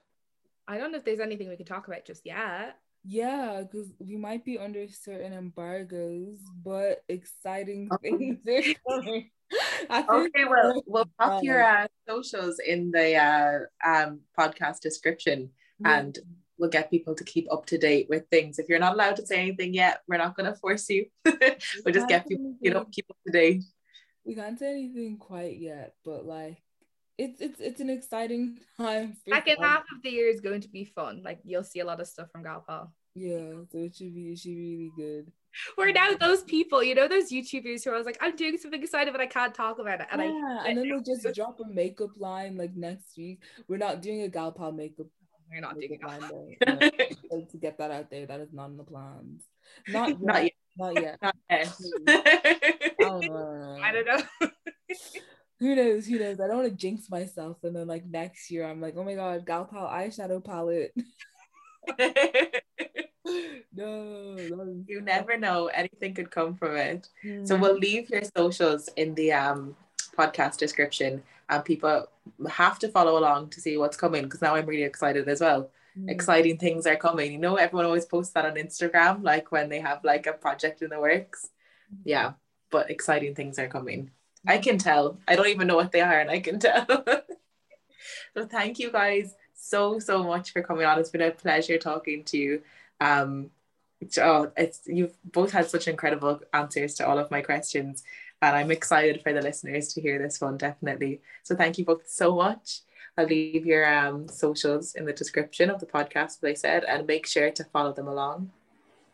[0.68, 4.18] i don't know if there's anything we can talk about just yet yeah because we
[4.18, 9.30] might be under certain embargoes but exciting things are coming
[9.92, 15.52] I think- Okay, well, we'll pop your uh, socials in the uh, um, podcast description
[15.86, 16.18] and
[16.58, 18.60] we'll get people to keep up to date with things.
[18.60, 21.06] If you're not allowed to say anything yet, we're not going to force you.
[21.26, 23.64] we'll just get people, you know, keep up to date.
[24.26, 26.58] we can't say anything quite yet, but like
[27.18, 29.14] it's it's it's an exciting time.
[29.24, 31.22] for second Gal- half of the year is going to be fun.
[31.24, 32.90] Like you'll see a lot of stuff from Galpal.
[33.16, 35.32] Yeah, so it should be it should be really good.
[35.78, 39.14] We're now those people, you know, those YouTubers who are like, I'm doing something excited,
[39.14, 40.08] but I can't talk about it.
[40.12, 43.42] And I yeah, and then they just drop a makeup line like next week.
[43.70, 45.08] We're not doing a gal pal makeup,
[45.56, 46.58] we're not it.
[47.32, 49.44] No, to get that out there, that is not in the plans.
[49.88, 50.22] Not yet.
[50.22, 50.56] Not yet.
[50.78, 51.18] Not yet.
[51.22, 51.74] Not yet.
[53.00, 54.50] I don't know.
[55.60, 56.06] who knows?
[56.08, 56.40] Who knows?
[56.40, 59.16] I don't want to jinx myself, and then like next year, I'm like, oh my
[59.16, 60.94] god, gal pal eyeshadow palette.
[63.74, 64.36] no,
[64.88, 65.68] you never know.
[65.68, 67.08] Anything could come from it.
[67.24, 67.48] Mm.
[67.48, 69.78] So we'll leave your socials in the um,
[70.18, 72.08] podcast description, and people
[72.50, 75.70] have to follow along to see what's coming because now I'm really excited as well.
[75.98, 76.10] Mm.
[76.10, 77.32] Exciting things are coming.
[77.32, 80.82] You know, everyone always posts that on Instagram, like when they have like a project
[80.82, 81.50] in the works.
[82.04, 82.34] Yeah,
[82.72, 84.12] but exciting things are coming.
[84.48, 85.20] I can tell.
[85.28, 86.86] I don't even know what they are, and I can tell.
[88.36, 91.00] so thank you guys so so much for coming on.
[91.00, 92.62] It's been a pleasure talking to you.
[93.00, 93.52] Um,
[94.22, 98.04] oh, it's you've both had such incredible answers to all of my questions,
[98.42, 101.22] and I'm excited for the listeners to hear this one definitely.
[101.44, 102.82] So thank you both so much.
[103.18, 107.08] I'll leave your um, socials in the description of the podcast, as I said, and
[107.08, 108.52] make sure to follow them along.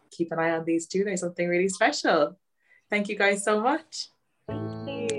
[0.10, 1.04] Keep an eye on these two.
[1.04, 2.38] There's something really special.
[2.90, 4.08] Thank you guys so much.
[4.48, 5.12] Thank you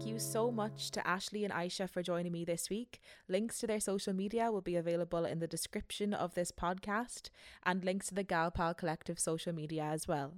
[0.00, 3.00] Thank you so much to Ashley and Aisha for joining me this week.
[3.28, 7.28] Links to their social media will be available in the description of this podcast
[7.64, 10.34] and links to the Galpal Collective social media as well.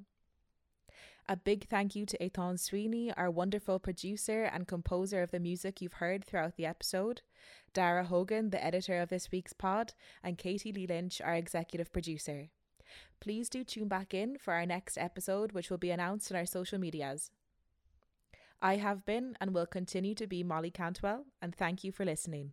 [1.28, 5.80] A big thank you to Ethan Sweeney, our wonderful producer and composer of the music
[5.80, 7.22] you've heard throughout the episode,
[7.72, 12.48] Dara Hogan, the editor of this week's pod, and Katie Lee Lynch, our executive producer.
[13.20, 16.44] Please do tune back in for our next episode, which will be announced on our
[16.44, 17.30] social medias.
[18.60, 22.52] I have been and will continue to be Molly Cantwell, and thank you for listening.